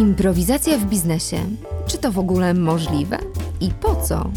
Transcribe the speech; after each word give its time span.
Improwizacja 0.00 0.78
w 0.78 0.84
biznesie. 0.84 1.36
Czy 1.86 1.98
to 1.98 2.12
w 2.12 2.18
ogóle 2.18 2.54
możliwe? 2.54 3.18
I 3.60 3.70
po 3.70 3.96
co? 3.96 4.30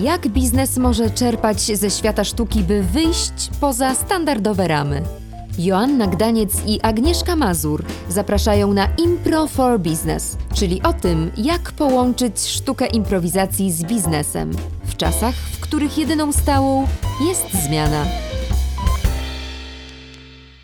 Jak 0.00 0.28
biznes 0.28 0.76
może 0.76 1.10
czerpać 1.10 1.60
ze 1.60 1.90
świata 1.90 2.24
sztuki, 2.24 2.62
by 2.62 2.82
wyjść 2.82 3.50
poza 3.60 3.94
standardowe 3.94 4.68
ramy? 4.68 5.02
Joanna 5.58 6.06
Gdaniec 6.06 6.50
i 6.66 6.80
Agnieszka 6.82 7.36
Mazur 7.36 7.84
zapraszają 8.08 8.72
na 8.72 8.88
Impro 8.98 9.46
for 9.46 9.80
Business, 9.80 10.36
czyli 10.54 10.82
o 10.82 10.92
tym, 10.92 11.30
jak 11.36 11.72
połączyć 11.72 12.40
sztukę 12.40 12.86
improwizacji 12.86 13.72
z 13.72 13.84
biznesem 13.84 14.50
w 14.84 14.96
czasach, 14.96 15.34
w 15.34 15.60
których 15.60 15.98
jedyną 15.98 16.32
stałą 16.32 16.86
jest 17.28 17.64
zmiana. 17.64 18.04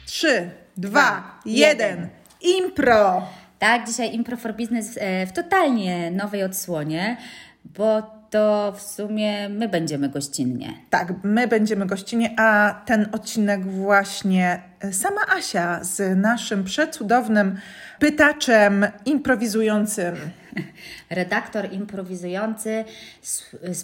Trzy, 0.06 0.50
dwa, 0.77 1.41
jeden. 1.47 2.09
Impro! 2.41 3.23
Tak, 3.58 3.86
dzisiaj 3.86 4.14
Impro 4.14 4.36
for 4.36 4.54
Business 4.56 4.98
e, 5.00 5.26
w 5.26 5.32
totalnie 5.32 6.10
nowej 6.10 6.44
odsłonie, 6.44 7.16
bo 7.64 8.02
to 8.30 8.72
w 8.77 8.82
sumie 8.82 9.48
my 9.48 9.68
będziemy 9.68 10.08
gościnnie. 10.08 10.74
Tak, 10.90 11.12
my 11.22 11.48
będziemy 11.48 11.86
gościnie, 11.86 12.34
a 12.38 12.80
ten 12.86 13.08
odcinek 13.12 13.66
właśnie 13.66 14.62
e, 14.80 14.92
sama 14.92 15.20
Asia 15.36 15.84
z 15.84 16.18
naszym 16.18 16.64
przecudownym 16.64 17.58
pytaczem 17.98 18.87
improwizującym. 19.05 20.15
Redaktor 21.11 21.73
improwizujący, 21.73 22.84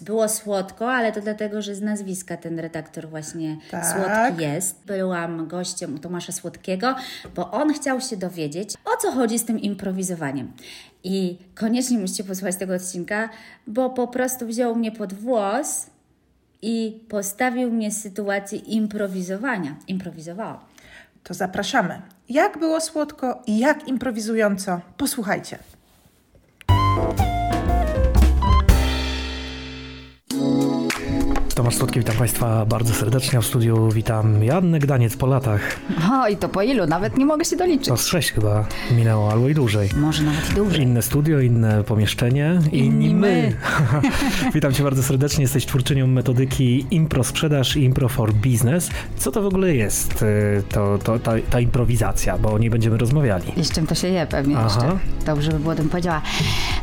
było 0.02 0.28
słodko, 0.28 0.92
ale 0.92 1.12
to 1.12 1.20
dlatego, 1.20 1.62
że 1.62 1.74
z 1.74 1.82
nazwiska 1.82 2.36
ten 2.36 2.58
redaktor 2.58 3.08
właśnie 3.08 3.56
Tak. 3.70 3.84
słodki 3.84 4.42
jest. 4.42 4.76
Byłam 4.86 5.48
gościem 5.48 5.94
u 5.94 5.98
Tomasza 5.98 6.32
Słodkiego, 6.32 6.94
bo 7.34 7.50
on 7.50 7.74
chciał 7.74 8.00
się 8.00 8.16
dowiedzieć, 8.16 8.74
o 8.84 8.96
co 9.02 9.12
chodzi 9.12 9.38
z 9.38 9.44
tym 9.44 9.58
improwizowaniem. 9.58 10.52
I 11.04 11.38
koniecznie 11.54 11.98
musicie 11.98 12.24
posłuchać 12.24 12.56
tego 12.56 12.74
odcinka, 12.74 13.28
bo 13.66 13.90
po 13.90 14.08
prostu 14.08 14.46
wziął 14.46 14.76
mnie 14.76 14.92
pod 14.92 15.14
włos 15.14 15.86
i 16.62 17.04
postawił 17.08 17.72
mnie 17.72 17.90
w 17.90 17.94
sytuacji 17.94 18.74
improwizowania. 18.76 19.76
Improwizowałam. 19.88 20.58
To 21.24 21.34
zapraszamy. 21.34 22.02
Jak 22.30 22.58
było 22.58 22.80
słodko 22.80 23.42
i 23.46 23.58
jak 23.58 23.88
improwizująco? 23.88 24.80
Posłuchajcie. 24.96 25.58
Tomasz 31.60 31.76
Słodki, 31.76 31.98
witam 31.98 32.16
Państwa 32.16 32.66
bardzo 32.66 32.94
serdecznie. 32.94 33.40
W 33.40 33.46
studiu 33.46 33.88
witam 33.90 34.44
Joannę 34.44 34.78
Gdaniec 34.78 35.16
po 35.16 35.26
latach. 35.26 35.80
O, 36.12 36.28
i 36.28 36.36
to 36.36 36.48
po 36.48 36.62
ilu? 36.62 36.86
Nawet 36.86 37.18
nie 37.18 37.26
mogę 37.26 37.44
się 37.44 37.56
doliczyć. 37.56 37.88
To 37.88 37.96
z 37.96 38.06
sześć 38.06 38.32
chyba 38.32 38.66
minęło, 38.96 39.32
albo 39.32 39.48
i 39.48 39.54
dłużej. 39.54 39.88
Może 39.96 40.22
nawet 40.22 40.50
i 40.50 40.54
dłużej. 40.54 40.82
Inne 40.82 41.02
studio, 41.02 41.40
inne 41.40 41.84
pomieszczenie, 41.84 42.58
inni, 42.72 43.14
my. 43.14 43.56
witam 44.54 44.72
Cię 44.72 44.82
bardzo 44.82 45.02
serdecznie. 45.02 45.42
Jesteś 45.42 45.66
twórczynią 45.66 46.06
metodyki 46.06 46.86
Impro 46.90 47.24
Sprzedaż 47.24 47.76
i 47.76 47.84
Impro 47.84 48.08
for 48.08 48.32
Business. 48.32 48.90
Co 49.16 49.32
to 49.32 49.42
w 49.42 49.46
ogóle 49.46 49.74
jest 49.74 50.22
y, 50.22 50.62
to, 50.68 50.98
to, 50.98 51.18
ta, 51.18 51.32
ta 51.50 51.60
improwizacja? 51.60 52.38
Bo 52.38 52.52
o 52.52 52.58
niej 52.58 52.70
będziemy 52.70 52.98
rozmawiali. 52.98 53.52
I 53.56 53.64
z 53.64 53.72
czym 53.72 53.86
to 53.86 53.94
się 53.94 54.08
je 54.08 54.26
pewnie 54.26 54.58
Aha. 54.58 54.64
jeszcze. 54.64 54.98
Dobrze 55.26 55.52
by 55.52 55.58
było, 55.58 55.74
bym 55.74 55.88
powiedziała. 55.88 56.22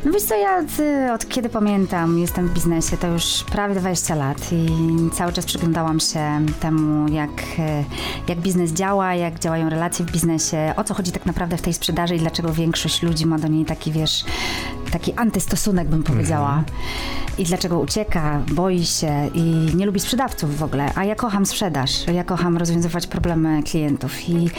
No 0.06 0.12
wiesz 0.12 0.23
co, 0.23 0.36
ja 0.36 0.62
y, 1.08 1.14
od 1.14 1.28
kiedy 1.28 1.50
pamiętam, 1.50 2.19
jestem 2.19 2.47
w 2.47 2.53
biznesie, 2.53 2.97
to 2.97 3.08
już 3.08 3.44
prawie 3.52 3.75
20 3.75 4.16
lat 4.16 4.52
i 4.52 4.66
cały 5.13 5.33
czas 5.33 5.45
przyglądałam 5.45 5.99
się 5.99 6.45
temu, 6.59 7.07
jak, 7.13 7.29
y, 7.31 7.85
jak 8.27 8.39
biznes 8.39 8.71
działa, 8.71 9.15
jak 9.15 9.39
działają 9.39 9.69
relacje 9.69 10.05
w 10.05 10.11
biznesie, 10.11 10.73
o 10.77 10.83
co 10.83 10.93
chodzi 10.93 11.11
tak 11.11 11.25
naprawdę 11.25 11.57
w 11.57 11.61
tej 11.61 11.73
sprzedaży 11.73 12.15
i 12.15 12.19
dlaczego 12.19 12.53
większość 12.53 13.03
ludzi 13.03 13.25
ma 13.25 13.39
do 13.39 13.47
niej 13.47 13.66
taki, 13.66 13.91
wiesz, 13.91 14.25
taki 14.91 15.13
antystosunek, 15.13 15.88
bym 15.88 16.03
powiedziała. 16.03 16.63
I 17.38 17.44
dlaczego 17.44 17.80
ucieka, 17.80 18.42
boi 18.52 18.86
się 18.86 19.30
i 19.34 19.42
nie 19.75 19.86
lubi 19.86 20.00
sprzedawców 20.00 20.58
w 20.58 20.64
ogóle. 20.64 20.92
A 20.96 21.06
ja 21.06 21.16
kocham 21.16 21.46
sprzedaż, 21.46 22.08
ja 22.14 22.24
kocham 22.24 22.58
rozwiązywać 22.58 23.08
problemy 23.08 23.64
klientów. 23.64 24.30
I 24.30 24.50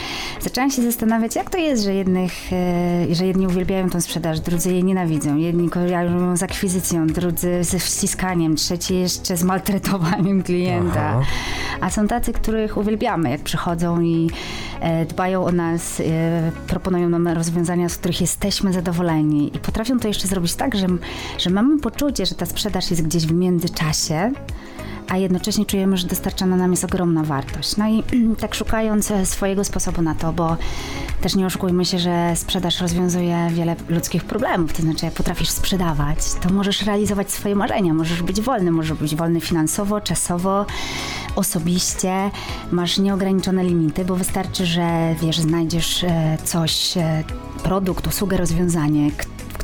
zaczęłam 0.41 0.71
się 0.71 0.83
zastanawiać, 0.83 1.37
jak 1.37 1.51
to 1.51 1.59
jest, 1.59 1.85
że, 1.85 1.95
jednych, 1.95 2.33
e, 2.53 3.15
że 3.15 3.27
jedni 3.27 3.47
uwielbiają 3.47 3.91
tą 3.91 4.01
sprzedaż, 4.01 4.41
drudzy 4.41 4.73
jej 4.73 4.85
nienawidzą. 4.85 5.37
Jedni 5.37 5.71
kojarzą 5.71 6.21
ją 6.21 6.37
z 6.37 6.43
akwizycją, 6.43 7.07
drudzy 7.07 7.65
ze 7.65 7.79
wciskaniem, 7.79 8.57
trzeci 8.57 8.95
jeszcze 8.95 9.37
z 9.37 9.43
maltretowaniem 9.43 10.43
klienta. 10.43 11.09
Aha. 11.09 11.23
A 11.81 11.91
są 11.91 12.09
tacy, 12.09 12.33
których 12.33 12.77
uwielbiamy, 12.77 13.31
jak 13.31 13.41
przychodzą 13.41 14.01
i 14.01 14.31
e, 14.81 15.07
dbają 15.07 15.45
o 15.45 15.53
nas, 15.53 16.01
e, 16.01 16.53
proponują 16.67 17.09
nam 17.09 17.29
rozwiązania, 17.29 17.89
z 17.89 17.97
których 17.97 18.21
jesteśmy 18.21 18.73
zadowoleni 18.73 19.57
i 19.57 19.59
potrafią 19.59 19.99
to 20.01 20.09
jeszcze 20.09 20.29
zrobić 20.29 20.55
tak, 20.55 20.77
że, 20.77 20.87
że 21.39 21.51
mamy 21.51 21.81
poczucie, 21.81 22.27
że 22.27 22.35
ta 22.35 22.47
sprzedaż 22.47 22.68
jest 22.91 23.03
gdzieś 23.03 23.27
w 23.27 23.33
międzyczasie, 23.33 24.33
a 25.09 25.17
jednocześnie 25.17 25.67
czujemy, 25.67 25.97
że 25.97 26.07
dostarczana 26.07 26.57
nam 26.57 26.71
jest 26.71 26.85
ogromna 26.85 27.23
wartość. 27.23 27.77
No 27.77 27.89
i 27.89 28.03
tak 28.41 28.55
szukając 28.55 29.11
e, 29.11 29.27
swojego 29.27 29.65
sposobu 29.65 30.03
na 30.03 30.15
to, 30.15 30.33
bo 30.33 30.57
też 31.21 31.35
nie 31.35 31.47
oszukujmy 31.47 31.85
się, 31.85 31.99
że 31.99 32.33
sprzedaż 32.37 32.81
rozwiązuje 32.81 33.49
wiele 33.51 33.77
ludzkich 33.89 34.25
problemów. 34.25 34.73
To 34.73 34.83
znaczy, 34.83 35.05
jak 35.05 35.15
potrafisz 35.15 35.49
sprzedawać, 35.49 36.19
to 36.43 36.55
możesz 36.55 36.83
realizować 36.83 37.31
swoje 37.31 37.57
marzenia, 37.57 37.95
możesz 37.95 38.23
być 38.23 38.41
wolny, 38.41 38.71
możesz 38.71 38.99
być 38.99 39.17
wolny 39.17 39.41
finansowo, 39.41 40.01
czasowo, 40.01 40.67
osobiście, 41.37 42.31
masz 42.73 42.99
nieograniczone 42.99 43.65
limity, 43.65 44.05
bo 44.05 44.17
wystarczy, 44.17 44.67
że 44.67 45.15
wiesz, 45.23 45.39
znajdziesz 45.39 46.05
e, 46.05 46.39
coś, 46.45 46.97
e, 46.97 47.25
produkt, 47.63 48.07
usługę, 48.07 48.37
rozwiązanie, 48.37 49.11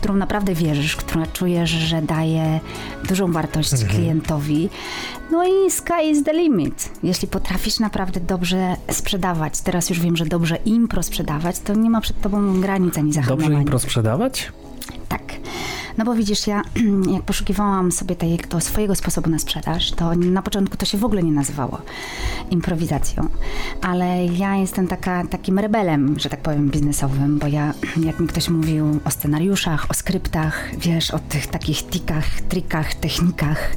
którą 0.05 0.17
naprawdę 0.17 0.55
wierzysz, 0.55 0.97
która 0.97 1.27
czujesz, 1.27 1.71
że 1.71 2.03
daje 2.03 2.61
dużą 3.09 3.33
wartość 3.33 3.85
klientowi. 3.85 4.71
No 5.33 5.45
i 5.45 5.71
sky 5.71 6.11
is 6.11 6.25
the 6.25 6.33
limit. 6.33 6.93
Jeśli 7.03 7.29
potrafisz 7.29 7.79
naprawdę 7.81 8.21
dobrze 8.21 8.77
sprzedawać, 8.91 9.61
teraz 9.61 9.91
już 9.91 10.01
wiem, 10.01 10.17
że 10.17 10.25
dobrze 10.25 10.57
impro 10.57 11.03
sprzedawać, 11.03 11.59
to 11.59 11.75
nie 11.75 11.91
ma 11.91 12.01
przed 12.01 12.21
tobą 12.21 12.61
granic 12.61 12.99
ani 12.99 13.13
zahamowania. 13.13 13.49
Dobrze 13.49 13.63
impro 13.63 13.79
sprzedawać? 13.79 14.53
Tak. 15.09 15.23
No 15.99 16.05
bo 16.05 16.15
widzisz, 16.15 16.47
ja 16.47 16.63
jak 17.15 17.23
poszukiwałam 17.23 17.93
sobie 17.93 18.17
tego 18.17 18.61
swojego 18.61 18.95
sposobu 18.95 19.31
na 19.31 19.39
sprzedaż, 19.39 19.91
to 19.91 20.15
na 20.15 20.43
początku 20.43 20.77
to 20.77 20.87
się 20.87 20.99
w 20.99 21.05
ogóle 21.05 21.23
nie 21.23 21.33
nazywało 21.33 21.79
improwizacją. 22.51 23.29
Ale 23.83 24.27
ja 24.27 24.57
jestem 24.57 24.89
taka, 24.89 25.27
takim 25.27 25.59
rebelem, 25.59 26.19
że 26.19 26.29
tak 26.29 26.41
powiem, 26.41 26.71
biznesowym, 26.71 27.39
bo 27.39 27.47
ja, 27.47 27.75
jak 28.05 28.21
mi 28.21 28.27
ktoś 28.27 28.49
mówił 28.49 29.01
o 29.05 29.11
scenariuszach, 29.11 29.87
o 29.91 29.95
skryptach, 29.95 30.71
wiesz, 30.79 31.11
o 31.11 31.19
tych 31.19 31.47
takich 31.47 31.83
tikach, 31.83 32.41
trikach, 32.41 32.95
technikach, 32.95 33.77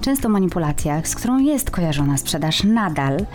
często 0.00 0.28
manipulacjach, 0.28 1.08
z 1.08 1.14
którą 1.14 1.38
jest 1.38 1.70
kojarzona 1.70 2.16
sprzedaż 2.16 2.64
nadal, 2.64 3.26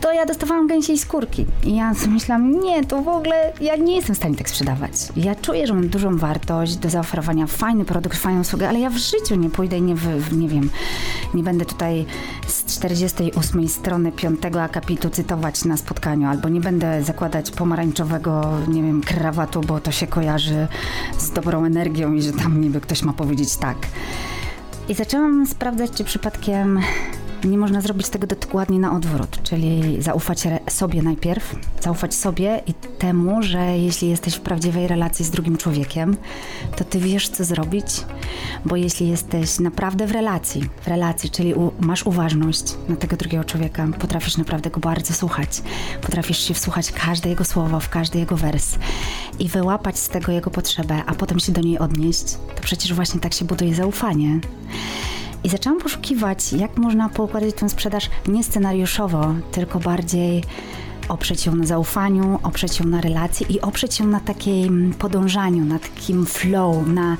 to 0.00 0.12
ja 0.12 0.26
dostawałam 0.26 0.66
gęsiej 0.66 0.98
skórki. 0.98 1.46
I 1.64 1.76
ja 1.76 1.94
sobie 1.94 2.12
myślałam, 2.12 2.60
nie, 2.60 2.84
to 2.84 3.02
w 3.02 3.08
ogóle 3.08 3.52
ja 3.60 3.76
nie 3.76 3.96
jestem 3.96 4.14
w 4.14 4.18
stanie 4.18 4.36
tak 4.36 4.48
sprzedawać. 4.48 4.92
Ja 5.16 5.34
czuję, 5.34 5.66
że 5.66 5.74
mam 5.74 5.88
dużą 5.88 6.16
wartość 6.16 6.76
do 6.76 6.90
zaoferowania, 6.90 7.46
fajny 7.46 7.84
produkt, 7.84 8.18
fajną 8.18 8.40
usługę, 8.40 8.68
ale 8.68 8.80
ja 8.80 8.90
w 8.90 8.96
życiu 8.96 9.34
nie 9.36 9.50
pójdę 9.50 9.78
i 9.78 9.82
nie, 9.82 9.94
nie 10.32 10.48
wiem, 10.48 10.70
nie 11.34 11.42
będę 11.42 11.64
tutaj 11.64 12.06
z 12.46 12.64
48 12.64 13.68
strony 13.68 14.12
5 14.12 14.40
akapitu 14.60 15.10
cytować 15.10 15.64
na 15.64 15.76
spotkaniu, 15.76 16.28
albo 16.28 16.48
nie 16.48 16.60
będę 16.60 17.02
zakładać 17.02 17.50
pomarańczowego, 17.50 18.50
nie 18.68 18.82
wiem, 18.82 19.00
krawatu, 19.00 19.60
bo 19.60 19.80
to 19.80 19.92
się 19.92 20.06
kojarzy 20.06 20.68
z 21.18 21.30
dobrą 21.30 21.64
energią 21.64 22.12
i 22.12 22.22
że 22.22 22.32
tam 22.32 22.60
niby 22.60 22.80
ktoś 22.80 23.02
ma 23.02 23.12
powiedzieć 23.12 23.56
tak. 23.56 23.76
I 24.88 24.94
zaczęłam 24.94 25.46
sprawdzać, 25.46 25.90
czy 25.90 26.04
przypadkiem 26.04 26.80
nie 27.44 27.58
można 27.58 27.80
zrobić 27.80 28.08
tego 28.08 28.26
dokładnie 28.26 28.78
na 28.78 28.96
odwrót, 28.96 29.42
czyli 29.42 30.02
zaufać 30.02 30.42
sobie 30.68 31.02
najpierw, 31.02 31.56
zaufać 31.80 32.14
sobie 32.14 32.62
i 32.66 32.74
temu, 32.74 33.42
że 33.42 33.78
jeśli 33.78 34.10
jesteś 34.10 34.34
w 34.34 34.40
prawdziwej 34.40 34.88
relacji 34.88 35.24
z 35.24 35.30
drugim 35.30 35.56
człowiekiem, 35.56 36.16
to 36.76 36.84
ty 36.84 36.98
wiesz, 36.98 37.28
co 37.28 37.44
zrobić, 37.44 37.86
bo 38.64 38.76
jeśli 38.76 39.08
jesteś 39.08 39.58
naprawdę 39.60 40.06
w 40.06 40.12
relacji, 40.12 40.68
w 40.82 40.88
relacji, 40.88 41.30
czyli 41.30 41.54
u, 41.54 41.72
masz 41.80 42.06
uważność 42.06 42.74
na 42.88 42.96
tego 42.96 43.16
drugiego 43.16 43.44
człowieka, 43.44 43.88
potrafisz 43.98 44.36
naprawdę 44.36 44.70
go 44.70 44.80
bardzo 44.80 45.14
słuchać, 45.14 45.62
potrafisz 46.02 46.38
się 46.38 46.54
wsłuchać 46.54 46.92
każde 46.92 47.28
jego 47.28 47.44
słowo, 47.44 47.80
w 47.80 47.88
każdy 47.88 48.18
jego 48.18 48.36
wers 48.36 48.78
i 49.38 49.48
wyłapać 49.48 49.98
z 49.98 50.08
tego 50.08 50.32
jego 50.32 50.50
potrzebę, 50.50 51.02
a 51.06 51.14
potem 51.14 51.40
się 51.40 51.52
do 51.52 51.60
niej 51.60 51.78
odnieść, 51.78 52.24
to 52.56 52.62
przecież 52.62 52.94
właśnie 52.94 53.20
tak 53.20 53.32
się 53.32 53.44
buduje 53.44 53.74
zaufanie. 53.74 54.40
I 55.44 55.48
zaczęłam 55.48 55.78
poszukiwać, 55.78 56.52
jak 56.52 56.76
można 56.76 57.08
poukładać 57.08 57.54
tę 57.54 57.68
sprzedaż 57.68 58.10
nie 58.28 58.44
scenariuszowo, 58.44 59.34
tylko 59.52 59.80
bardziej 59.80 60.44
oprzeć 61.08 61.46
ją 61.46 61.54
na 61.54 61.66
zaufaniu, 61.66 62.38
oprzeć 62.42 62.80
ją 62.80 62.86
na 62.86 63.00
relacji 63.00 63.52
i 63.52 63.60
oprzeć 63.60 64.00
ją 64.00 64.06
na 64.06 64.20
takim 64.20 64.94
podążaniu, 64.98 65.64
na 65.64 65.78
takim 65.78 66.26
flow, 66.26 66.86
na, 66.86 67.16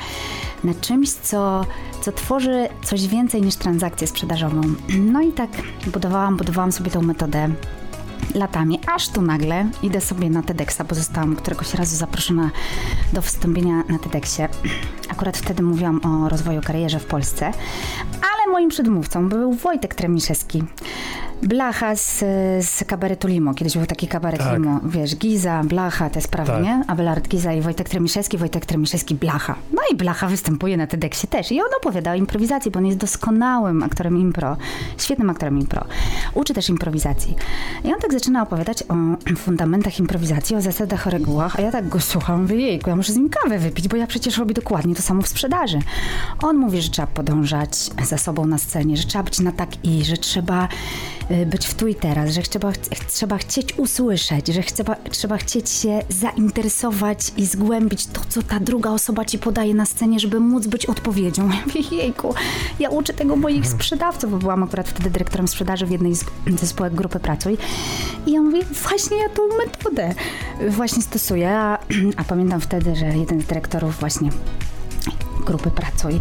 na 0.65 0.75
czymś, 0.81 1.13
co, 1.13 1.67
co 2.01 2.13
tworzy 2.13 2.69
coś 2.85 3.07
więcej 3.07 3.43
niż 3.43 3.57
transakcję 3.57 4.07
sprzedażową. 4.07 4.61
No 4.99 5.23
i 5.23 5.33
tak 5.33 5.51
budowałam, 5.87 6.37
budowałam 6.37 6.73
sobie 6.73 6.91
tą 6.91 7.03
metodę. 7.03 7.49
Latami, 8.35 8.81
aż 8.87 9.09
tu 9.09 9.23
nagle 9.23 9.71
idę 9.83 10.01
sobie 10.01 10.31
na 10.31 10.43
TEDxa, 10.43 10.81
bo 10.89 10.95
zostałam 10.95 11.37
któregoś 11.37 11.75
razu 11.75 11.97
zaproszona 11.97 12.51
do 13.13 13.23
wystąpienia 13.23 13.83
na 13.89 13.99
TEDxie. 13.99 14.49
Akurat 15.09 15.39
wtedy 15.39 15.63
mówiłam 15.63 16.01
o 16.05 16.29
rozwoju 16.29 16.61
karierze 16.63 16.99
w 16.99 17.07
Polsce, 17.07 17.47
ale 18.13 18.44
moim 18.53 18.69
przedmówcą 18.69 19.29
był 19.29 19.53
Wojtek 19.53 19.95
Tremiszewski. 19.95 20.63
Blacha 21.43 21.97
z, 21.97 22.19
z 22.67 22.85
kabaretu 22.87 23.29
Limo. 23.29 23.55
Kiedyś 23.55 23.77
był 23.77 23.87
taki 23.87 24.09
kabaret 24.09 24.41
Tak. 24.41 24.53
Limo. 24.53 24.81
Wiesz, 24.85 25.17
Giza, 25.17 25.63
Blacha, 25.65 26.11
te 26.11 26.21
sprawy, 26.21 26.53
Tak. 26.53 26.63
nie? 26.63 26.85
Abelard 26.87 27.29
Giza 27.29 27.53
i 27.53 27.61
Wojtek 27.61 27.89
Tremiszewski, 27.89 28.39
Wojtek 28.39 28.67
Tremiszewski, 28.67 29.15
Blacha. 29.15 29.55
No 29.73 29.83
i 29.93 29.97
Blacha 29.97 30.29
występuje 30.29 30.77
na 30.77 30.87
TEDxie 30.87 31.29
też. 31.29 31.53
I 31.53 31.61
on 31.61 31.67
opowiada 31.81 32.13
o 32.13 32.15
improwizacji, 32.15 32.71
bo 32.71 32.79
on 32.79 32.87
jest 32.87 32.99
doskonałym 32.99 33.83
aktorem 33.83 34.19
impro. 34.19 34.57
Świetnym 34.99 35.31
aktorem 35.31 35.59
impro. 35.59 35.85
Uczy 36.35 36.55
też 36.55 36.69
improwizacji. 36.69 37.37
I 37.85 37.95
on 37.95 38.01
tak 38.01 38.13
zaczyna 38.13 38.43
opowiadać 38.43 38.83
o 38.83 38.95
fundamentach 39.45 39.99
improwizacji, 39.99 40.57
o 40.57 40.61
zasadach, 40.61 41.07
o 41.07 41.11
regułach, 41.11 41.57
a 41.59 41.63
ja 41.63 41.73
tak 41.73 41.89
go 41.89 42.01
słucham, 42.01 42.43
mówię, 42.43 42.57
jejku, 42.57 42.91
ja 42.91 42.97
muszę 42.97 43.13
z 43.13 43.17
nim 43.17 43.29
kawę 43.29 43.59
wypić, 43.59 43.89
bo 43.89 43.97
ja 43.97 44.07
przecież 44.07 44.39
robię 44.39 44.55
dokładnie 44.55 44.95
to 44.95 45.03
samo 45.03 45.23
w 45.23 45.29
sprzedaży. 45.29 45.79
On 46.43 46.57
mówi, 46.57 46.83
że 46.83 46.91
trzeba 46.91 47.07
podążać 47.09 47.91
za 48.05 48.19
sobą 48.19 48.34
na 48.43 48.59
scenie, 48.59 48.97
że 48.97 49.05
trzeba 49.05 49.25
być 49.25 49.41
na 49.41 49.53
tak 49.53 49.85
i, 49.85 50.05
że 50.05 50.17
trzeba 50.17 50.69
y, 51.31 51.47
być 51.47 51.67
w 51.67 51.75
tu 51.75 51.87
i 51.87 51.95
teraz, 51.95 52.31
że 52.31 52.43
trzeba, 52.43 52.73
trzeba 53.09 53.39
chcieć 53.39 53.79
usłyszeć, 53.79 54.47
że 54.49 54.63
trzeba, 54.63 54.97
trzeba 55.11 55.37
chcieć 55.37 55.71
się 55.71 56.01
zainteresować 56.09 57.33
i 57.37 57.47
zgłębić 57.47 58.07
to, 58.07 58.21
co 58.29 58.43
ta 58.43 58.61
druga 58.61 58.91
osoba 58.91 59.25
ci 59.25 59.39
podaje 59.39 59.75
na 59.75 59.87
scenie, 59.87 60.21
żeby 60.21 60.41
móc 60.41 60.67
być 60.67 60.87
odpowiedzią. 60.87 61.49
Ja 61.55 61.61
mówię, 61.67 61.97
jejku, 61.97 62.35
ja 62.79 62.91
uczę 62.91 63.15
tego 63.15 63.37
moich 63.37 63.67
sprzedawców, 63.67 64.31
bo 64.31 64.37
byłam 64.37 64.63
akurat 64.63 64.89
wtedy 64.89 65.11
dyrektorem 65.11 65.49
sprzedaży 65.49 65.87
w 65.87 65.91
jednej 65.91 66.15
z 66.15 66.25
ze 66.61 66.67
spółek 66.67 66.95
grupy 66.95 67.21
Pracuj. 67.21 67.59
I 68.27 68.33
ja 68.33 68.43
mówię, 68.43 68.61
właśnie 68.89 69.17
ja 69.17 69.29
tą 69.29 69.43
metodę 69.59 70.15
właśnie 70.69 71.03
stosuję, 71.03 71.51
a, 71.51 71.79
a 72.17 72.25
pamiętam 72.25 72.61
wtedy, 72.61 72.97
że 72.97 73.07
jeden 73.07 73.41
z 73.41 73.45
dyrektorów 73.45 74.01
właśnie 74.01 74.31
grupy 75.45 75.71
Pracuj 75.71 76.21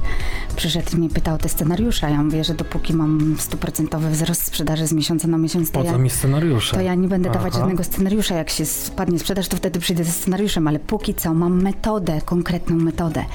przyszedł 0.56 0.88
i 0.94 0.96
mnie 0.96 1.10
pytał 1.10 1.38
te 1.38 1.50
scenariusze. 1.50 2.12
Ja 2.12 2.24
mówię, 2.24 2.44
że 2.44 2.54
dopóki 2.54 2.94
mam 2.94 3.36
stuprocentowy 3.40 4.10
wzrost 4.10 4.44
sprzedaży 4.44 4.88
z 4.88 4.94
miesiąca 4.94 5.28
na 5.28 5.38
miesiąc, 5.38 5.72
to 5.72 5.80
Po 5.80 5.86
ja, 5.86 5.92
co 5.92 5.98
mi 5.98 6.10
scenariusze? 6.10 6.76
to 6.76 6.82
ja 6.82 6.96
nie 6.96 7.08
będę 7.08 7.30
dawać 7.30 7.54
Aha. 7.54 7.60
żadnego 7.60 7.84
scenariusza. 7.84 8.36
Jak 8.36 8.50
się 8.50 8.66
spadnie 8.66 9.20
sprzedaż, 9.20 9.48
to 9.48 9.58
wtedy 9.58 9.80
przyjdę 9.80 10.04
ze 10.04 10.12
scenariuszem, 10.12 10.68
ale 10.68 10.80
póki 10.80 11.14
co 11.14 11.34
mam 11.34 11.62
metodę, 11.62 12.22
konkretną 12.26 12.76
metodę. 12.76 13.26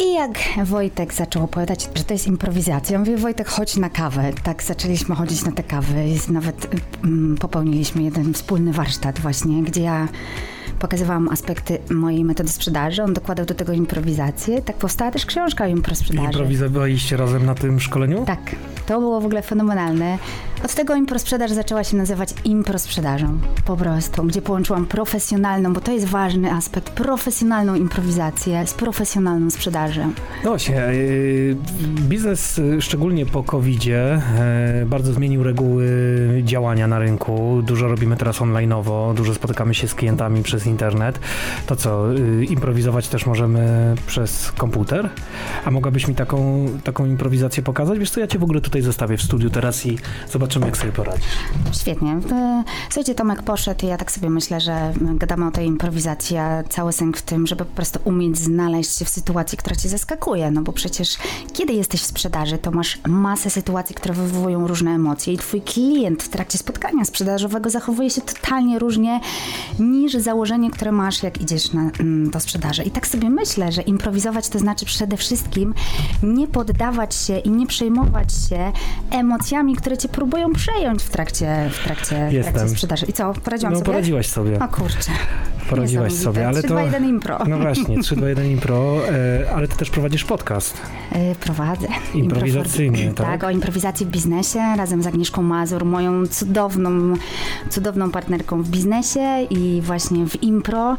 I 0.00 0.14
jak 0.14 0.38
Wojtek 0.64 1.14
zaczął 1.14 1.44
opowiadać, 1.44 1.88
że 1.94 2.04
to 2.04 2.14
jest 2.14 2.26
improwizacja, 2.26 2.92
ja 2.92 2.98
mówię, 2.98 3.16
Wojtek, 3.16 3.48
chodź 3.48 3.76
na 3.76 3.90
kawę. 3.90 4.32
Tak 4.42 4.62
zaczęliśmy 4.62 5.14
chodzić 5.14 5.44
na 5.44 5.52
te 5.52 5.62
kawy 5.62 6.04
nawet 6.28 6.68
mm, 7.04 7.36
popełniliśmy 7.36 8.02
jeden 8.02 8.34
wspólny 8.34 8.72
warsztat 8.72 9.20
właśnie, 9.20 9.62
gdzie 9.62 9.82
ja 9.82 10.08
pokazywałam 10.80 11.28
aspekty 11.28 11.78
mojej 11.90 12.24
metody 12.24 12.48
sprzedaży, 12.48 13.02
on 13.02 13.14
dokładał 13.14 13.46
do 13.46 13.54
tego 13.54 13.72
improwizację. 13.72 14.62
Tak 14.62 14.76
powstała 14.76 15.10
też 15.10 15.26
książka 15.26 15.64
o 15.64 15.68
improsprzedaży. 15.68 16.26
Improwizowaliście 16.26 17.16
razem 17.16 17.46
na 17.46 17.54
tym 17.54 17.80
szkoleniu? 17.80 18.24
Tak, 18.26 18.56
to 18.86 19.00
było 19.00 19.20
w 19.20 19.24
ogóle 19.24 19.42
fenomenalne. 19.42 20.18
Od 20.64 20.74
tego 20.74 20.94
improsprzedaż 20.94 21.50
zaczęła 21.50 21.84
się 21.84 21.96
nazywać 21.96 22.34
improsprzedażą. 22.44 23.38
Po 23.64 23.76
prostu, 23.76 24.22
gdzie 24.22 24.42
połączyłam 24.42 24.86
profesjonalną, 24.86 25.72
bo 25.72 25.80
to 25.80 25.92
jest 25.92 26.06
ważny 26.06 26.52
aspekt, 26.52 26.90
profesjonalną 26.90 27.74
improwizację 27.74 28.66
z 28.66 28.74
profesjonalną 28.74 29.50
sprzedażą. 29.50 30.12
No 30.44 30.50
właśnie, 30.50 30.74
yy, 30.74 31.56
biznes 32.08 32.56
yy, 32.56 32.82
szczególnie 32.82 33.26
po 33.26 33.42
COVID-zie 33.42 34.22
yy, 34.78 34.86
bardzo 34.86 35.12
zmienił 35.12 35.42
reguły 35.42 35.86
działania 36.44 36.86
na 36.86 36.98
rynku. 36.98 37.62
Dużo 37.66 37.88
robimy 37.88 38.16
teraz 38.16 38.40
online'owo, 38.40 39.14
dużo 39.14 39.34
spotykamy 39.34 39.74
się 39.74 39.88
z 39.88 39.94
klientami 39.94 40.42
przez 40.42 40.66
internet. 40.66 41.18
To 41.66 41.76
co, 41.76 42.12
yy, 42.12 42.44
improwizować 42.44 43.08
też 43.08 43.26
możemy 43.26 43.94
przez 44.06 44.52
komputer? 44.52 45.10
A 45.64 45.70
mogłabyś 45.70 46.08
mi 46.08 46.14
taką, 46.14 46.68
taką 46.84 47.06
improwizację 47.06 47.62
pokazać? 47.62 47.98
Wiesz 47.98 48.10
co, 48.10 48.20
ja 48.20 48.26
cię 48.26 48.38
w 48.38 48.44
ogóle 48.44 48.60
tutaj 48.60 48.82
zostawię 48.82 49.16
w 49.16 49.22
studiu 49.22 49.50
teraz 49.50 49.86
i 49.86 49.98
zobaczymy 50.50 50.66
jak 50.66 50.76
sobie 50.76 50.92
poradzisz. 50.92 51.38
Świetnie. 51.72 52.12
E, 52.32 52.64
Słuchajcie, 52.88 53.14
Tomek 53.14 53.42
poszedł 53.42 53.86
i 53.86 53.88
ja 53.88 53.96
tak 53.96 54.12
sobie 54.12 54.30
myślę, 54.30 54.60
że 54.60 54.92
gadamy 55.00 55.46
o 55.46 55.50
tej 55.50 55.66
improwizacji, 55.66 56.36
a 56.36 56.62
cały 56.62 56.92
sęk 56.92 57.16
w 57.16 57.22
tym, 57.22 57.46
żeby 57.46 57.64
po 57.64 57.74
prostu 57.74 57.98
umieć 58.04 58.38
znaleźć 58.38 58.96
się 58.96 59.04
w 59.04 59.08
sytuacji, 59.08 59.58
która 59.58 59.76
cię 59.76 59.88
zaskakuje, 59.88 60.50
no 60.50 60.62
bo 60.62 60.72
przecież 60.72 61.16
kiedy 61.52 61.72
jesteś 61.72 62.00
w 62.00 62.06
sprzedaży, 62.06 62.58
to 62.58 62.70
masz 62.70 62.98
masę 63.08 63.50
sytuacji, 63.50 63.94
które 63.94 64.14
wywołują 64.14 64.66
różne 64.66 64.90
emocje 64.90 65.34
i 65.34 65.38
twój 65.38 65.62
klient 65.62 66.22
w 66.22 66.28
trakcie 66.28 66.58
spotkania 66.58 67.04
sprzedażowego 67.04 67.70
zachowuje 67.70 68.10
się 68.10 68.20
totalnie 68.20 68.78
różnie 68.78 69.20
niż 69.78 70.12
założenie, 70.12 70.70
które 70.70 70.92
masz, 70.92 71.22
jak 71.22 71.40
idziesz 71.40 71.72
na, 71.72 71.90
mm, 72.00 72.30
do 72.30 72.40
sprzedaży. 72.40 72.82
I 72.82 72.90
tak 72.90 73.06
sobie 73.06 73.30
myślę, 73.30 73.72
że 73.72 73.82
improwizować 73.82 74.48
to 74.48 74.58
znaczy 74.58 74.86
przede 74.86 75.16
wszystkim 75.16 75.74
nie 76.22 76.48
poddawać 76.48 77.14
się 77.14 77.38
i 77.38 77.50
nie 77.50 77.66
przejmować 77.66 78.32
się 78.48 78.72
emocjami, 79.10 79.76
które 79.76 79.98
cię 79.98 80.08
próbują 80.08 80.39
przejąć 80.48 81.02
w 81.02 81.10
trakcie, 81.10 81.70
w 81.72 81.84
trakcie, 81.84 82.30
w 82.42 82.52
trakcie 82.52 82.68
sprzedaży. 82.68 83.06
I 83.06 83.12
co, 83.12 83.32
poradziłam 83.44 83.72
No 83.72 83.78
sobie? 83.78 83.86
poradziłaś 83.86 84.26
sobie. 84.26 84.58
O 84.58 84.68
kurczę. 84.68 85.10
Poradziłaś 85.70 86.12
sobie, 86.12 86.48
ale 86.48 86.58
3, 86.58 86.68
to... 86.68 86.74
2, 86.74 86.82
1 86.82 87.04
impro. 87.04 87.38
No 87.48 87.58
właśnie, 87.58 88.02
3, 88.02 88.16
2, 88.16 88.28
1 88.28 88.46
impro, 88.50 89.08
e, 89.08 89.54
ale 89.54 89.68
ty 89.68 89.76
też 89.76 89.90
prowadzisz 89.90 90.24
podcast. 90.24 90.80
Y, 91.32 91.34
Prowadzę. 91.34 91.88
Improwizacyjny, 92.14 93.14
tak? 93.14 93.26
Tak, 93.26 93.44
o 93.44 93.50
improwizacji 93.50 94.06
w 94.06 94.08
biznesie 94.10 94.58
razem 94.76 95.02
z 95.02 95.06
Agnieszką 95.06 95.42
Mazur, 95.42 95.84
moją 95.84 96.26
cudowną, 96.26 97.14
cudowną 97.70 98.10
partnerką 98.10 98.62
w 98.62 98.68
biznesie 98.68 99.46
i 99.50 99.80
właśnie 99.84 100.26
w 100.26 100.42
impro. 100.42 100.96